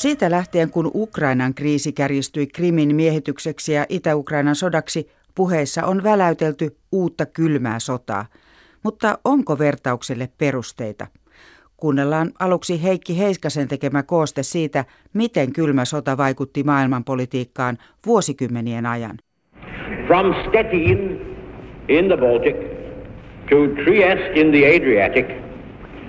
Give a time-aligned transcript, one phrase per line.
[0.00, 7.26] Siitä lähtien, kun Ukrainan kriisi kärjistyi Krimin miehitykseksi ja Itä-Ukrainan sodaksi, puheissa on väläytelty uutta
[7.26, 8.26] kylmää sotaa.
[8.84, 11.06] Mutta onko vertaukselle perusteita?
[11.76, 19.18] Kuunnellaan aluksi Heikki Heiskasen tekemä kooste siitä, miten kylmä sota vaikutti maailmanpolitiikkaan vuosikymmenien ajan.
[20.06, 21.20] From Stettin
[21.88, 22.56] in the Baltic
[23.50, 25.26] to Trieste in the Adriatic–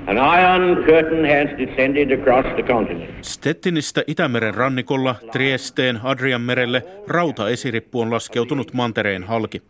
[0.08, 3.10] An iron curtain has descended across the continent.
[3.22, 9.62] Stettinistä Itämeren rannikolla Triesteen Adrian merelle rautaesirippu on laskeutunut mantereen halki.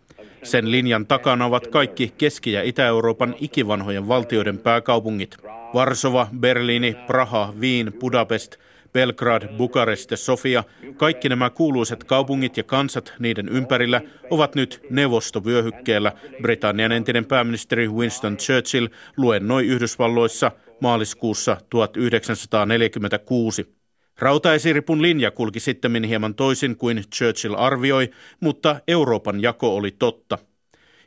[0.43, 5.37] Sen linjan takana ovat kaikki Keski- ja Itä-Euroopan ikivanhojen valtioiden pääkaupungit.
[5.73, 8.55] Varsova, Berliini, Praha, Wien, Budapest–
[8.93, 10.63] Belgrad, Bukarest ja Sofia,
[10.97, 16.11] kaikki nämä kuuluiset kaupungit ja kansat niiden ympärillä ovat nyt neuvostovyöhykkeellä.
[16.41, 23.75] Britannian entinen pääministeri Winston Churchill luennoi Yhdysvalloissa maaliskuussa 1946.
[24.19, 30.37] Rautaesiripun linja kulki sitten hieman toisin kuin Churchill arvioi, mutta Euroopan jako oli totta.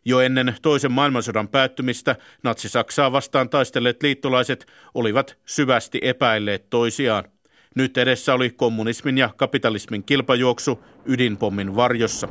[0.04, 7.24] Jo ennen toisen maailmansodan päättymistä natsi-Saksaa vastaan taistelleet liittolaiset olivat syvästi epäilleet toisiaan.
[7.74, 12.28] Nyt edessä oli kommunismin ja kapitalismin kilpajuoksu ydinpommin varjossa.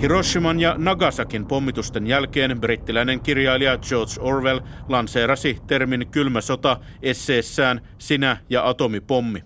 [0.00, 8.36] Hiroshiman ja Nagasakin pommitusten jälkeen brittiläinen kirjailija George Orwell lanseerasi termin kylmä sota esseessään Sinä
[8.50, 9.42] ja atomipommi.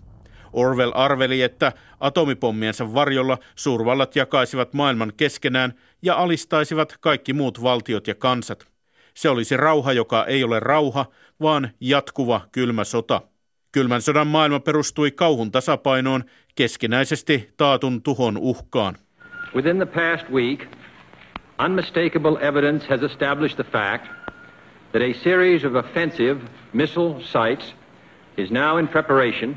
[0.52, 8.14] Orwell arveli, että atomipommiensa varjolla suurvallat jakaisivat maailman keskenään ja alistaisivat kaikki muut valtiot ja
[8.14, 8.71] kansat.
[9.14, 11.06] Se olisi rauha, joka ei ole rauha,
[11.41, 13.20] vaan jatkuva kylmä sota.
[13.72, 16.24] Kylmän sodan maailma perustui kauhun tasapainoon
[16.55, 18.96] keskinäisesti taatun tuhon uhkaan.
[19.55, 20.67] Within the past week,
[21.64, 24.06] unmistakable evidence has established the fact
[24.92, 26.40] that a series of offensive
[26.73, 27.74] missile sites
[28.36, 29.56] is now in preparation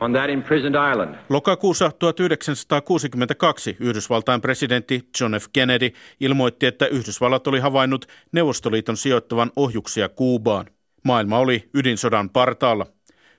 [0.00, 1.14] on that imprisoned island.
[1.28, 5.46] Lokakuussa 1962 Yhdysvaltain presidentti John F.
[5.52, 5.90] Kennedy
[6.20, 10.66] ilmoitti, että Yhdysvallat oli havainnut Neuvostoliiton sijoittavan ohjuksia Kuubaan.
[11.04, 12.86] Maailma oli ydinsodan partaalla.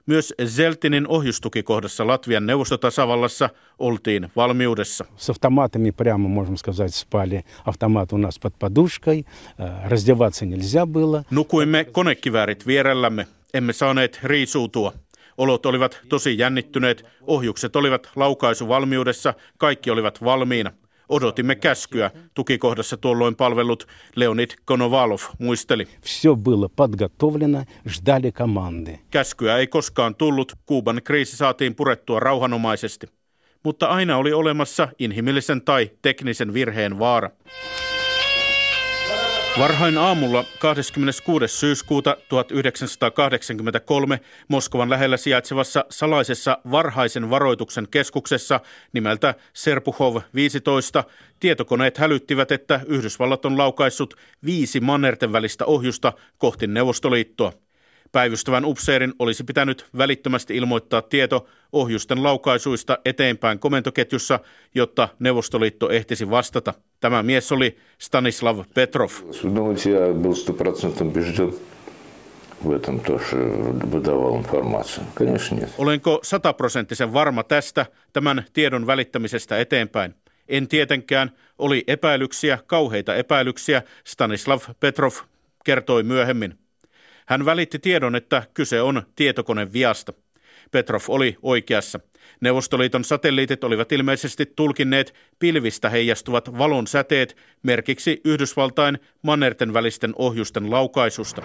[0.06, 3.50] Myös Zeltinin ohjustukikohdassa Latvian neuvostotasavallassa
[3.80, 5.06] oltiin valmiudessa.
[5.18, 7.44] С автоматами прямо, можно сказать, спали.
[7.66, 9.26] Автомат у нас под подушкой.
[9.60, 11.24] Э, раздеваться нельзя было.
[11.32, 13.28] Nukuimme konekiväärit vierellämme.
[13.54, 14.94] Emme saaneet riisuutua.
[15.39, 20.73] Olot olivat tosi jännittyneet, ohjukset olivat laukaisuvalmiudessa, kaikki olivat valmiina.
[21.09, 22.11] Odotimme käskyä.
[22.35, 23.87] Tukikohdassa tuolloin palvellut
[24.17, 25.89] Leonid Konovalov muisteli.
[29.11, 30.53] Käskyä ei koskaan tullut.
[30.67, 33.07] Kuuban kriisi saatiin purettua rauhanomaisesti.
[33.63, 37.31] Mutta aina oli olemassa inhimillisen tai teknisen virheen vaara.
[39.59, 41.49] Varhain aamulla 26.
[41.49, 48.61] syyskuuta 1983 Moskovan lähellä sijaitsevassa salaisessa varhaisen varoituksen keskuksessa
[48.93, 51.05] nimeltä Serpuhov 15
[51.41, 57.53] tietokoneet hälyttivät, että Yhdysvallat on laukaissut viisi mannerten välistä ohjusta kohti Neuvostoliittoa.
[58.13, 64.41] Päivystävän upseerin olisi pitänyt välittömästi ilmoittaa tieto ohjusten laukaisuista eteenpäin komentoketjussa,
[64.75, 66.75] jotta Neuvostoliitto ehtisi vastata.
[67.01, 69.11] Tämä mies oli Stanislav Petrov.
[75.79, 80.15] Olenko sataprosenttisen varma tästä, tämän tiedon välittämisestä eteenpäin?
[80.49, 81.31] En tietenkään.
[81.59, 85.13] Oli epäilyksiä, kauheita epäilyksiä, Stanislav Petrov
[85.65, 86.59] kertoi myöhemmin.
[87.27, 90.13] Hän välitti tiedon, että kyse on tietokoneviasta.
[90.71, 92.01] Petrov oli oikeassa.
[92.41, 101.43] Neuvostoliiton satelliitit olivat ilmeisesti tulkinneet pilvistä heijastuvat valon säteet merkiksi Yhdysvaltain mannerten välisten ohjusten laukaisusta.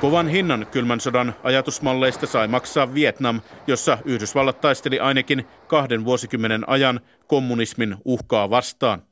[0.00, 7.00] Kovan hinnan kylmän sodan ajatusmalleista sai maksaa Vietnam, jossa Yhdysvallat taisteli ainakin kahden vuosikymmenen ajan
[7.26, 9.02] kommunismin uhkaa vastaan.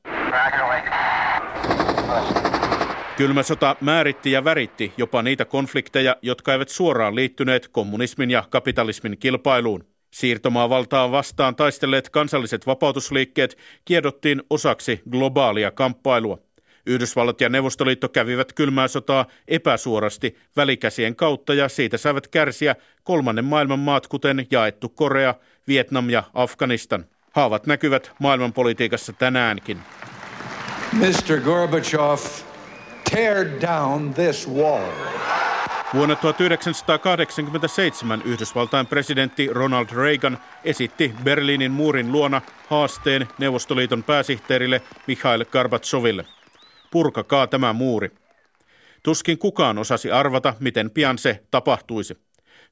[3.19, 9.19] Kylmä sota määritti ja väritti jopa niitä konflikteja, jotka eivät suoraan liittyneet kommunismin ja kapitalismin
[9.19, 9.85] kilpailuun.
[10.11, 16.39] Siirtomaavaltaa vastaan taistelleet kansalliset vapautusliikkeet kiedottiin osaksi globaalia kamppailua.
[16.87, 23.79] Yhdysvallat ja Neuvostoliitto kävivät kylmää sotaa epäsuorasti välikäsien kautta ja siitä saivat kärsiä kolmannen maailman
[23.79, 25.35] maat kuten jaettu Korea,
[25.69, 27.05] Vietnam ja Afganistan.
[27.33, 29.79] Haavat näkyvät maailmanpolitiikassa tänäänkin.
[30.93, 31.41] Mr.
[31.41, 32.19] Gorbachev,
[33.11, 34.93] tear down this wall.
[35.95, 46.25] Vuonna 1987 Yhdysvaltain presidentti Ronald Reagan esitti Berliinin muurin luona haasteen Neuvostoliiton pääsihteerille Mikhail Gorbacheville.
[46.91, 48.11] Purkakaa tämä muuri.
[49.03, 52.19] Tuskin kukaan osasi arvata, miten pian se tapahtuisi.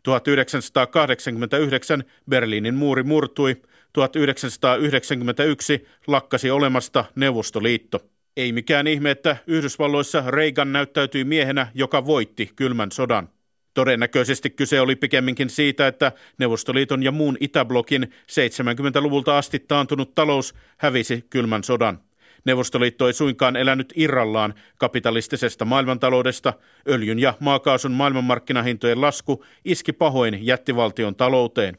[0.03, 3.63] 1989 Berliinin muuri murtui,
[3.93, 8.16] 1991 lakkasi olemasta Neuvostoliitto.
[8.37, 13.29] Ei mikään ihme, että Yhdysvalloissa Reagan näyttäytyi miehenä, joka voitti kylmän sodan.
[13.75, 21.25] Todennäköisesti kyse oli pikemminkin siitä, että Neuvostoliiton ja muun Itäblokin 70-luvulta asti taantunut talous hävisi
[21.31, 22.01] kylmän sodan.
[22.45, 26.53] Neuvostoliitto ei suinkaan elänyt irrallaan kapitalistisesta maailmantaloudesta.
[26.89, 31.79] Öljyn ja maakaasun maailmanmarkkinahintojen lasku iski pahoin jättivaltion talouteen.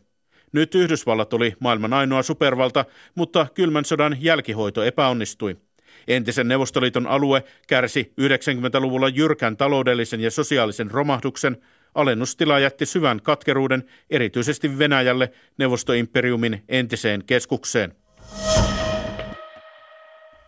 [0.51, 5.66] Nyt Yhdysvallat oli maailman ainoa supervalta, mutta kylmän sodan jälkihoito epäonnistui.
[6.07, 11.57] Entisen Neuvostoliiton alue kärsi 90-luvulla jyrkän taloudellisen ja sosiaalisen romahduksen.
[11.95, 17.93] Alennustila jätti syvän katkeruuden erityisesti Venäjälle neuvostoimperiumin entiseen keskukseen.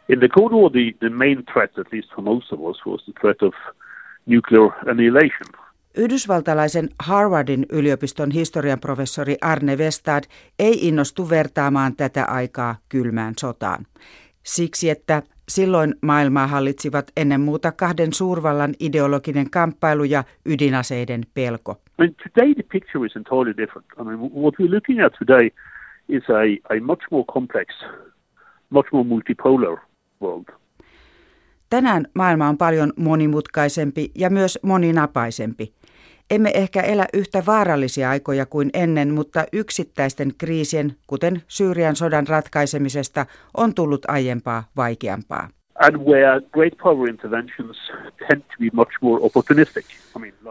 [0.10, 3.04] In the Cold War, the, the main threat, at least for most of us, was
[3.06, 3.54] the threat of
[4.26, 5.70] nuclear annihilation.
[5.98, 10.24] Yhdysvaltalaisen Harvardin yliopiston historian professori Arne Westad
[10.60, 13.86] ei innostu vertaamaan tätä aikaa kylmään sotaan.
[14.44, 21.72] Siksi, että silloin maailmaa hallitsivat ennen muuta kahden suurvallan ideologinen kamppailu ja ydinaseiden pelko.
[21.72, 23.88] I mean, today the picture is entirely different.
[24.00, 25.50] I mean, what we're looking at today
[26.10, 27.68] is a, a much more complex,
[28.69, 29.78] much more multipolar
[30.22, 30.46] world.
[31.69, 35.74] Tänään maailma on paljon monimutkaisempi ja myös moninapaisempi.
[36.31, 43.26] Emme ehkä elä yhtä vaarallisia aikoja kuin ennen, mutta yksittäisten kriisien, kuten Syyrian sodan ratkaisemisesta,
[43.58, 45.50] on tullut aiempaa vaikeampaa.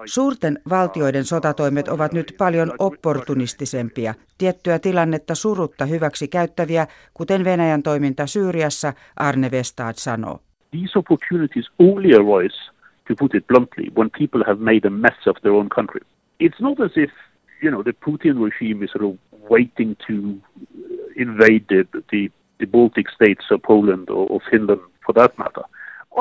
[0.07, 8.27] Suurten valtioiden sotatoimet ovat nyt paljon opportunistisempia, tiettyä tilannetta surutta hyväksi käyttäviä, kuten Venäjän toiminta
[8.27, 10.41] Syyriassa, Arne Westad sanoo.
[10.73, 12.57] these opportunities only arise,
[13.09, 16.01] to put it bluntly, when people have made a mess of their own country.
[16.41, 17.11] It's not as if,
[17.63, 19.17] you know, the Putin regime is sort of
[19.51, 20.15] waiting to
[21.17, 25.65] invade the, the, the Baltic states or Poland or, or Finland for that matter.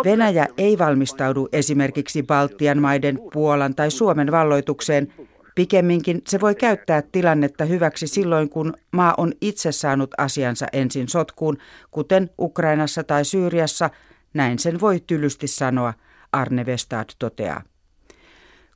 [0.03, 5.07] Venäjä ei valmistaudu esimerkiksi Baltian maiden, Puolan tai Suomen valloitukseen.
[5.55, 11.57] Pikemminkin se voi käyttää tilannetta hyväksi silloin, kun maa on itse saanut asiansa ensin sotkuun,
[11.91, 13.89] kuten Ukrainassa tai Syyriassa,
[14.33, 15.93] näin sen voi tylysti sanoa,
[16.31, 17.61] Arne Westad toteaa.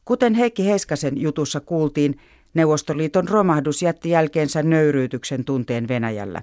[0.06, 2.19] Kuten Heikki Heiskasen jutussa kuultiin,
[2.53, 6.42] Neuvostoliiton romahdus jätti jälkeensä nöyryytyksen tunteen Venäjällä.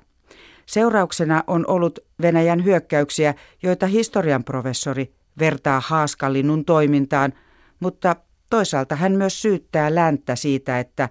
[0.67, 7.33] Seurauksena on ollut Venäjän hyökkäyksiä, joita historian professori vertaa haaskalinnun toimintaan,
[7.81, 8.17] mutta
[8.51, 11.09] toisaalta hän myös syyttää länttä siitä, että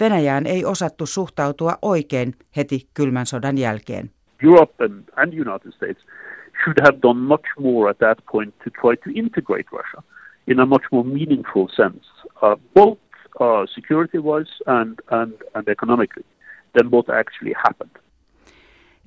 [0.00, 4.10] Venäjään ei osattu suhtautua oikein heti kylmän sodan jälkeen.
[4.44, 4.84] Europe
[5.16, 6.06] and United States
[6.64, 10.02] should have done much more at that point to try to integrate Russia
[10.46, 12.04] in a much more meaningful sense,
[12.42, 12.98] uh, both
[13.40, 16.24] uh, security-wise and, and, and economically,
[16.74, 17.98] than what actually happened.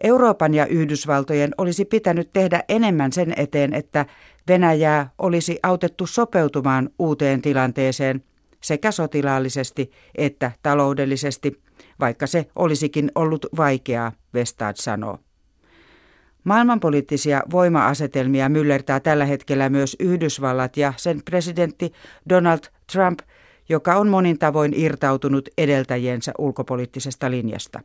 [0.04, 4.06] Euroopan ja Yhdysvaltojen olisi pitänyt tehdä enemmän sen eteen, että
[4.48, 8.24] Venäjää olisi autettu sopeutumaan uuteen tilanteeseen
[8.62, 11.62] sekä sotilaallisesti että taloudellisesti,
[12.00, 15.20] vaikka se olisikin ollut vaikeaa, Vestad sanoo.
[16.44, 21.94] Maailmanpoliittisia voima-asetelmia myllertää tällä hetkellä myös Yhdysvallat ja sen presidentti
[22.30, 22.60] Donald
[22.94, 23.20] Trump,
[23.70, 27.82] joka on monin tavoin irtautunut edeltäjiensä ulkopoliittisesta linjasta.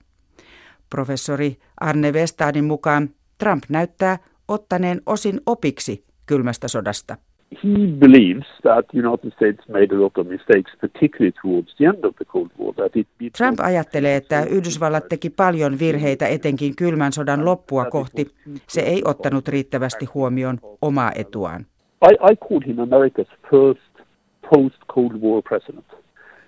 [0.90, 7.16] Professori Arne Westadin mukaan Trump näyttää ottaneen osin opiksi kylmästä sodasta.
[7.64, 12.04] He believes that the United States made a lot of mistakes, particularly towards the end
[12.04, 12.75] of the Cold War.
[12.75, 18.26] That it, it Trump ajattelee, että Yhdysvallat teki paljon virheitä etenkin kylmän sodan loppua kohti.
[18.68, 21.66] Se ei ottanut riittävästi huomioon omaa etuaan.
[22.10, 23.92] I, I called him America's first
[24.50, 25.86] post-Cold War president.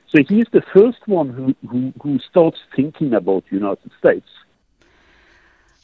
[0.07, 4.31] So he is the first one who, who, who starts thinking about United States.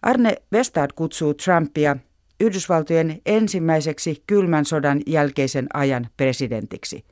[0.03, 1.97] Arne Westad kutsuu Trumpia
[2.41, 7.05] Yhdysvaltojen ensimmäiseksi kylmän sodan jälkeisen ajan presidentiksi.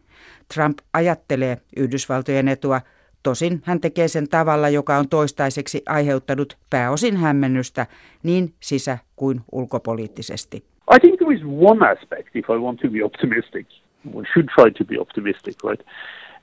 [0.55, 2.81] Trump ajattelee Yhdysvaltojen etua,
[3.23, 7.87] tosin hän tekee sen tavalla, joka on toistaiseksi aiheuttanut pääosin hämmennystä
[8.23, 10.65] niin sisä- kuin ulkopoliittisesti.
[10.97, 13.67] I think there is one aspect, if I want to be optimistic,
[14.15, 15.81] one should try to be optimistic, right,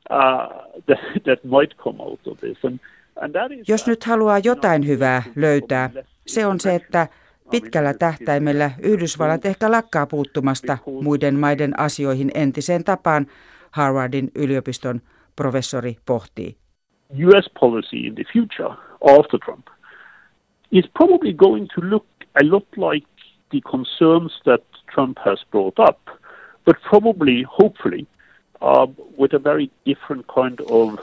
[0.10, 0.48] uh,
[0.86, 2.58] that, that might come out of this.
[2.66, 2.80] And,
[3.22, 5.90] and that is Jos nyt haluaa jotain hyvää löytää,
[6.28, 7.08] se on se, että
[7.52, 13.28] Pitkällä tähtäimellä Yhdysvallat ehkä lakkaa puuttumasta muiden maiden asioihin entiseen tapaan,
[13.72, 15.02] Harvardin yliopiston
[15.36, 16.56] professori pohtii.
[17.28, 18.70] US policy in the future
[19.18, 19.66] after Trump
[20.72, 23.08] is probably going to look a lot like
[23.52, 24.62] the concerns that
[24.94, 26.00] Trump has brought up,
[26.66, 28.08] but probably, hopefully,
[28.62, 28.88] uh,
[29.18, 31.00] with a very different kind of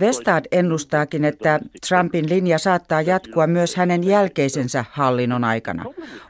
[0.00, 5.84] Vestad ennustaakin, että Trumpin linja saattaa jatkua myös hänen jälkeisensä hallinnon aikana.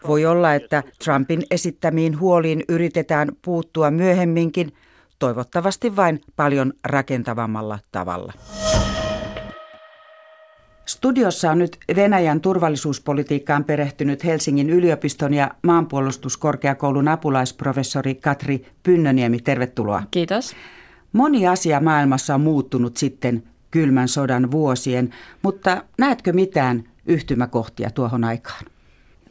[0.08, 4.72] Voi olla, että Trumpin esittämiin huoliin yritetään puuttua myöhemminkin,
[5.18, 8.32] toivottavasti vain paljon rakentavammalla tavalla.
[10.86, 19.38] Studiossa on nyt Venäjän turvallisuuspolitiikkaan perehtynyt Helsingin yliopiston ja maanpuolustuskorkeakoulun apulaisprofessori Katri Pynnöniemi.
[19.38, 20.02] Tervetuloa.
[20.10, 20.56] Kiitos.
[21.16, 28.64] Moni asia maailmassa on muuttunut sitten kylmän sodan vuosien, mutta näetkö mitään yhtymäkohtia tuohon aikaan?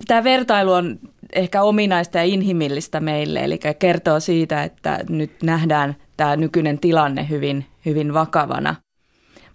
[0.08, 1.00] Tämä vertailu on
[1.34, 7.66] ehkä ominaista ja inhimillistä meille, eli kertoo siitä, että nyt nähdään tämä nykyinen tilanne hyvin,
[7.86, 8.76] hyvin vakavana.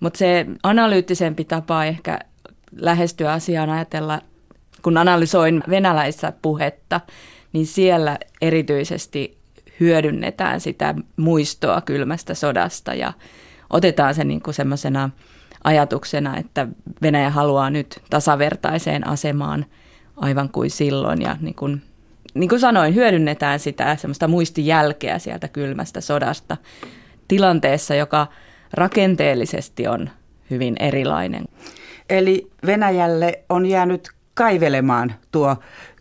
[0.01, 2.19] Mutta se analyyttisempi tapa ehkä
[2.77, 4.21] lähestyä asiaan ajatella,
[4.83, 7.01] kun analysoin venäläistä puhetta,
[7.53, 9.40] niin siellä erityisesti
[9.81, 13.13] hyödynnetään sitä muistoa kylmästä sodasta ja
[13.71, 15.11] otetaan se niin semmoisena
[15.65, 16.67] ajatuksena, että
[17.03, 19.67] Venäjä haluaa nyt tasavertaiseen asemaan
[20.17, 21.83] aivan kuin silloin ja niin kuin,
[22.35, 26.57] niin kuin sanoin, hyödynnetään sitä semmoista muistijälkeä sieltä kylmästä sodasta
[27.29, 28.27] tilanteessa, joka
[28.73, 30.11] rakenteellisesti on
[30.51, 31.45] hyvin erilainen.
[32.11, 35.57] Eli Venäjälle on jäänyt kaivelemaan tuo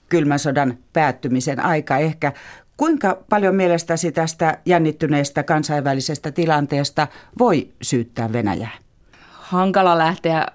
[0.09, 2.33] kylmän sodan päättymisen aika ehkä
[2.79, 7.07] Kuinka paljon mielestäsi tästä jännittyneestä kansainvälisestä tilanteesta
[7.39, 8.77] voi syyttää Venäjää?
[9.31, 10.45] Hankala lähteä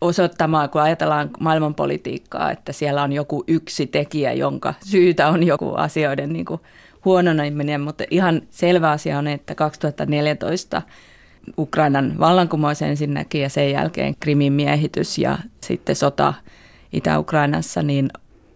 [0.00, 6.32] osoittamaan, kun ajatellaan maailmanpolitiikkaa, että siellä on joku yksi tekijä, jonka syytä on joku asioiden
[6.32, 6.60] niin kuin
[7.04, 10.82] huononeminen, mutta ihan selvä asia on, että 2014
[11.58, 16.34] Ukrainan vallankumous ensinnäkin ja sen jälkeen Krimin miehitys ja sitten sota
[16.92, 18.08] Itä-Ukrainassa, niin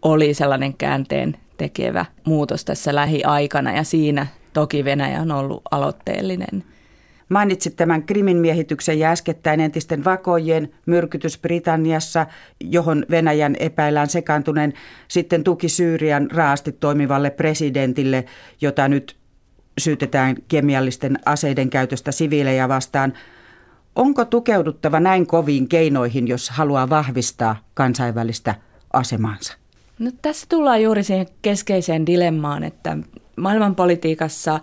[0.02, 6.64] oli sellainen käänteen tekevä muutos tässä lähiaikana ja siinä toki Venäjä on ollut aloitteellinen.
[7.28, 12.26] Mainitsit tämän Krimin miehityksen ja äskettäin entisten vakojen myrkytys Britanniassa,
[12.60, 14.72] johon Venäjän epäillään sekaantuneen
[15.08, 18.24] sitten tuki Syyrian raasti toimivalle presidentille,
[18.60, 19.16] jota nyt
[19.78, 23.12] syytetään kemiallisten aseiden käytöstä siviilejä vastaan.
[23.96, 28.54] Onko tukeuduttava näin koviin keinoihin, jos haluaa vahvistaa kansainvälistä
[28.92, 29.59] asemansa?
[30.00, 32.96] No, tässä tullaan juuri siihen keskeiseen dilemmaan, että
[33.36, 34.60] maailmanpolitiikassa,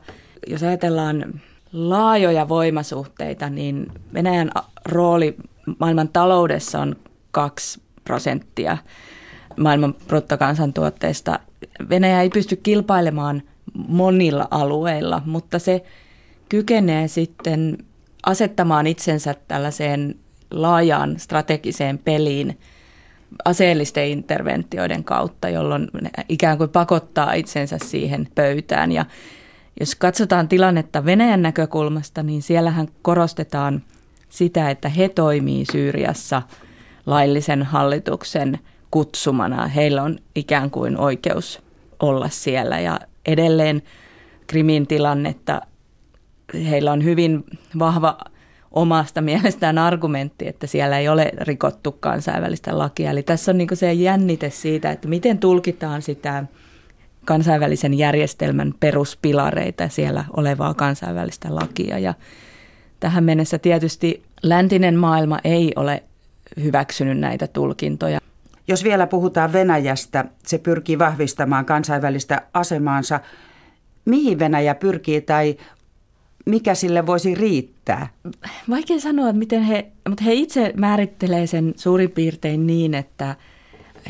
[0.47, 1.41] jos ajatellaan
[1.73, 4.51] laajoja voimasuhteita, niin Venäjän
[4.85, 5.35] rooli
[5.79, 6.95] maailman taloudessa on
[7.31, 8.77] 2 prosenttia
[9.57, 11.39] maailman bruttokansantuotteesta.
[11.89, 13.41] Venäjä ei pysty kilpailemaan
[13.73, 15.83] monilla alueilla, mutta se
[16.49, 17.77] kykenee sitten
[18.25, 20.15] asettamaan itsensä tällaiseen
[20.51, 22.57] laajaan strategiseen peliin–
[23.45, 28.91] aseellisten interventioiden kautta, jolloin ne ikään kuin pakottaa itsensä siihen pöytään.
[28.91, 29.05] Ja
[29.79, 33.83] jos katsotaan tilannetta Venäjän näkökulmasta, niin siellähän korostetaan
[34.29, 36.41] sitä, että he toimii Syyriassa
[37.05, 38.59] laillisen hallituksen
[38.91, 39.67] kutsumana.
[39.67, 41.61] Heillä on ikään kuin oikeus
[41.99, 43.81] olla siellä ja edelleen
[44.47, 45.61] Krimin tilannetta
[46.69, 47.43] heillä on hyvin
[47.79, 48.17] vahva
[48.77, 53.11] omasta mielestään argumentti, että siellä ei ole rikottu kansainvälistä lakia.
[53.11, 56.43] Eli tässä on niin se jännite siitä, että miten tulkitaan sitä
[57.25, 61.99] kansainvälisen järjestelmän peruspilareita siellä olevaa kansainvälistä lakia.
[61.99, 62.13] Ja
[62.99, 66.03] tähän mennessä tietysti läntinen maailma ei ole
[66.63, 68.19] hyväksynyt näitä tulkintoja.
[68.67, 73.19] Jos vielä puhutaan Venäjästä, se pyrkii vahvistamaan kansainvälistä asemaansa.
[74.05, 75.57] Mihin Venäjä pyrkii tai
[76.47, 78.07] mikä sille voisi riittää?
[78.69, 83.35] Vaikea sanoa, että miten he, mutta he itse määrittelee sen suurin piirtein niin, että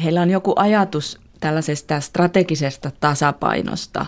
[0.03, 4.05] heillä on joku ajatus tällaisesta strategisesta tasapainosta,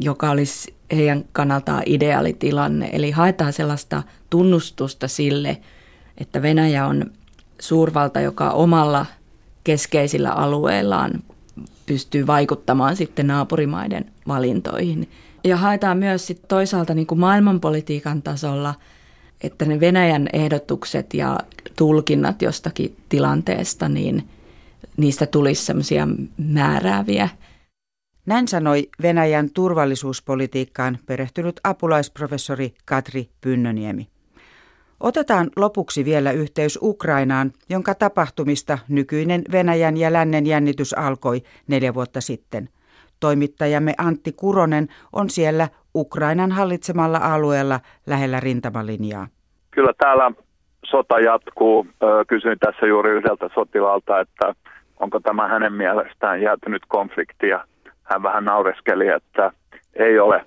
[0.00, 2.90] joka olisi heidän kannaltaan ideaalitilanne.
[2.92, 5.56] Eli haetaan sellaista tunnustusta sille,
[6.18, 7.10] että Venäjä on
[7.60, 9.06] suurvalta, joka omalla
[9.64, 11.12] keskeisillä alueillaan
[11.86, 15.08] pystyy vaikuttamaan sitten naapurimaiden valintoihin–
[15.44, 18.74] ja haetaan myös sit toisaalta niin kuin maailmanpolitiikan tasolla,
[19.42, 21.38] että ne Venäjän ehdotukset ja
[21.76, 24.28] tulkinnat jostakin tilanteesta, niin
[24.96, 26.08] niistä tulisi semmoisia
[26.38, 27.28] määrääviä.
[28.26, 34.08] Näin sanoi Venäjän turvallisuuspolitiikkaan perehtynyt apulaisprofessori Katri Pynnöniemi.
[35.00, 42.20] Otetaan lopuksi vielä yhteys Ukrainaan, jonka tapahtumista nykyinen Venäjän ja lännen jännitys alkoi neljä vuotta
[42.20, 42.68] sitten–
[43.22, 49.26] Toimittajamme Antti Kuronen on siellä Ukrainan hallitsemalla alueella lähellä rintamalinjaa.
[49.70, 50.32] Kyllä täällä
[50.84, 51.86] sota jatkuu.
[52.28, 54.54] Kysyin tässä juuri yhdeltä sotilaalta, että
[55.00, 57.64] onko tämä hänen mielestään jäätynyt konflikti ja
[58.02, 59.52] hän vähän naureskeli, että
[59.94, 60.44] ei ole.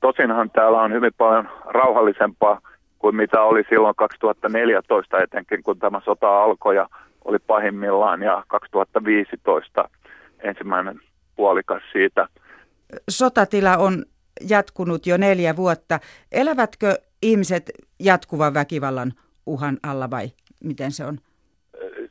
[0.00, 2.60] Tosinhan täällä on hyvin paljon rauhallisempaa
[2.98, 6.88] kuin mitä oli silloin 2014 etenkin, kun tämä sota alkoi ja
[7.24, 9.88] oli pahimmillaan ja 2015
[10.42, 11.00] ensimmäinen
[11.36, 12.28] puolikas siitä.
[13.10, 14.04] Sotatila on
[14.48, 16.00] jatkunut jo neljä vuotta.
[16.32, 19.12] Elävätkö ihmiset jatkuvan väkivallan
[19.46, 20.26] uhan alla vai
[20.64, 21.18] miten se on?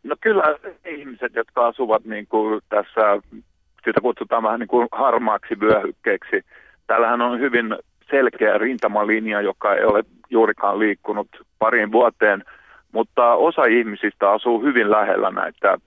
[0.04, 0.44] No kyllä
[0.86, 3.22] ihmiset, jotka asuvat niin kuin tässä,
[3.86, 6.42] sitä kutsutaan vähän niin kuin harmaaksi vyöhykkeeksi.
[6.88, 7.76] Täällähän on hyvin
[8.10, 11.28] selkeä rintamalinja, joka ei ole juurikaan liikkunut
[11.60, 12.44] pariin vuoteen,
[12.92, 15.78] mutta osa ihmisistä asuu hyvin lähellä näitä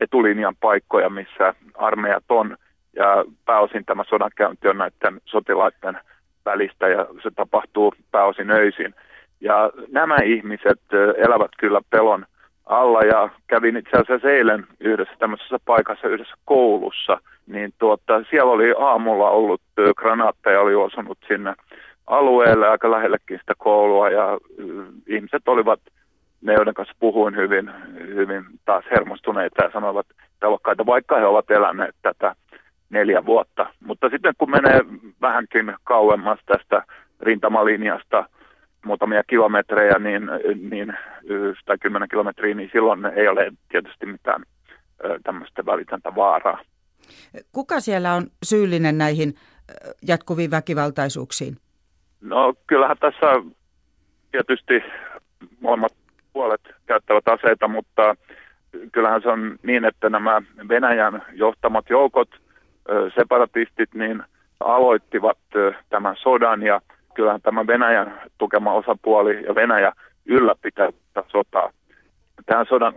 [0.00, 2.56] etulinjan paikkoja, missä armeijat on,
[2.96, 5.98] ja pääosin tämä sodankäynti on näiden sotilaiden
[6.44, 8.94] välistä, ja se tapahtuu pääosin öisin.
[9.40, 10.80] Ja nämä ihmiset
[11.16, 12.26] elävät kyllä pelon
[12.66, 18.74] alla, ja kävin itse asiassa eilen yhdessä tämmöisessä paikassa, yhdessä koulussa, niin tuota, siellä oli
[18.78, 19.60] aamulla ollut
[19.96, 21.54] granaatteja, oli osunut sinne
[22.06, 24.38] alueelle aika lähellekin sitä koulua, ja
[25.06, 25.80] ihmiset olivat
[26.40, 30.06] ne, joiden kanssa puhuin hyvin, hyvin taas hermostuneita ja sanoivat
[30.40, 32.34] pelokkaita, vaikka he ovat eläneet tätä
[32.90, 33.66] neljä vuotta.
[33.84, 34.80] Mutta sitten kun menee
[35.20, 36.82] vähänkin kauemmas tästä
[37.20, 38.28] rintamalinjasta
[38.84, 40.22] muutamia kilometrejä, niin,
[40.70, 40.94] niin
[41.64, 44.42] tai kymmenen kilometriä, niin silloin ei ole tietysti mitään
[45.22, 46.60] tämmöistä välitöntä vaaraa.
[47.52, 49.34] Kuka siellä on syyllinen näihin
[50.08, 51.56] jatkuviin väkivaltaisuuksiin?
[52.20, 53.26] No kyllähän tässä
[54.32, 54.82] tietysti
[55.60, 55.92] molemmat
[56.32, 58.14] puolet käyttävät aseita, mutta
[58.92, 62.28] kyllähän se on niin, että nämä Venäjän johtamat joukot,
[63.14, 64.22] separatistit, niin
[64.60, 65.38] aloittivat
[65.88, 66.80] tämän sodan ja
[67.14, 69.92] kyllähän tämä Venäjän tukema osapuoli ja Venäjä
[70.26, 71.70] ylläpitää tätä sotaa.
[72.46, 72.94] Tähän sodan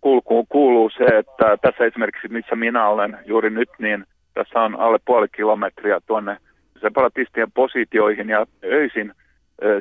[0.00, 4.98] kulkuun kuuluu se, että tässä esimerkiksi missä minä olen juuri nyt, niin tässä on alle
[5.04, 6.36] puoli kilometriä tuonne
[6.80, 9.12] separatistien positioihin ja öisin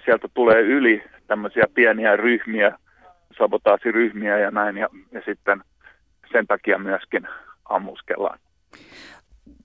[0.06, 2.77] sieltä tulee yli tämmöisiä pieniä ryhmiä,
[3.38, 5.62] sabotaasiryhmiä ja näin, ja, ja sitten
[6.32, 7.27] sen takia myöskin
[7.69, 8.39] ammuskellaan.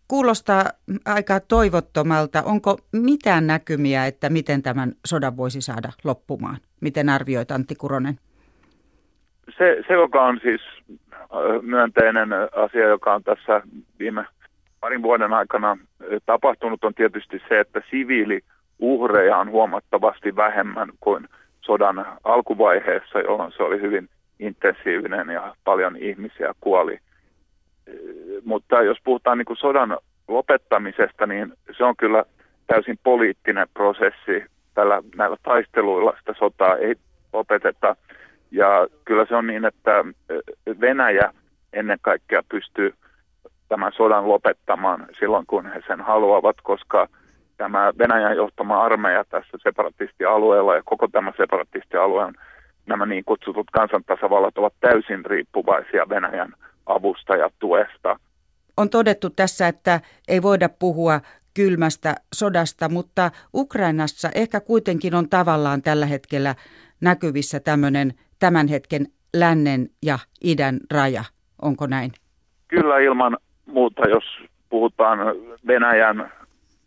[0.09, 0.64] Kuulostaa
[1.05, 2.42] aika toivottomalta.
[2.42, 6.57] Onko mitään näkymiä, että miten tämän sodan voisi saada loppumaan?
[6.81, 8.14] Miten arvioit Antti Kuronen?
[9.59, 10.61] Se, se joka on siis
[11.62, 13.62] myönteinen asia, joka on tässä
[13.99, 14.25] viime
[14.81, 15.79] parin vuoden aikana
[16.27, 21.29] tapahtunut, on tietysti se, että siviiliuhreja on huomattavasti vähemmän kuin
[21.61, 26.99] sodan alkuvaiheessa, jolloin se oli hyvin intensiivinen ja paljon ihmisiä kuoli.
[28.44, 29.98] Mutta jos puhutaan niin kuin sodan
[30.29, 32.24] lopettamisesta, niin se on kyllä
[32.66, 34.44] täysin poliittinen prosessi.
[34.74, 36.94] Tällä, näillä taisteluilla sitä sotaa ei
[37.33, 37.96] lopeteta.
[38.51, 40.05] Ja kyllä se on niin, että
[40.81, 41.33] Venäjä
[41.72, 42.94] ennen kaikkea pystyy
[43.68, 47.09] tämän sodan lopettamaan silloin, kun he sen haluavat, koska
[47.57, 52.35] tämä Venäjän johtama armeija tässä separatistialueella ja koko tämä separatistialueen
[52.87, 56.53] nämä niin kutsutut kansantasavallat ovat täysin riippuvaisia Venäjän
[56.88, 58.18] avusta ja tuesta.
[58.77, 61.20] On todettu tässä, että ei voida puhua
[61.55, 66.55] kylmästä sodasta, mutta Ukrainassa ehkä kuitenkin on tavallaan tällä hetkellä
[67.01, 71.24] näkyvissä tämmöinen tämän hetken lännen ja idän raja.
[71.62, 72.12] Onko näin?
[72.68, 74.24] Kyllä ilman muuta, jos
[74.70, 75.18] puhutaan
[75.66, 76.33] Venäjän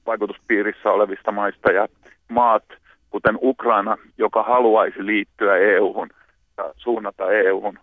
[0.05, 1.87] vaikutuspiirissä olevista maista ja
[2.29, 2.63] maat,
[3.09, 6.09] kuten Ukraina, joka haluaisi liittyä EU-hun
[6.57, 7.79] ja suunnata EU-hun.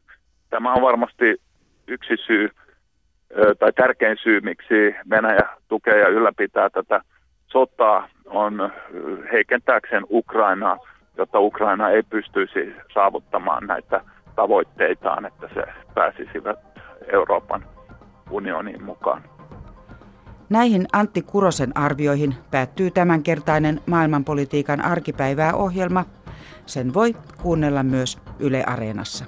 [0.50, 1.40] Tämä on varmasti
[1.88, 2.50] yksi syy
[3.58, 7.00] tai tärkein syy, miksi Venäjä tukee ja ylläpitää tätä
[7.46, 8.72] sotaa, on
[9.32, 10.78] heikentääkseen Ukrainaa,
[11.16, 14.00] jotta Ukraina ei pystyisi saavuttamaan näitä
[14.36, 15.62] tavoitteitaan, että se
[15.94, 16.58] pääsisivät
[17.12, 17.64] Euroopan
[18.30, 19.22] unioniin mukaan.
[20.50, 26.04] Näihin Antti Kurosen arvioihin päättyy tämänkertainen maailmanpolitiikan arkipäivää ohjelma.
[26.66, 29.24] Sen voi kuunnella myös Yle Areenassa.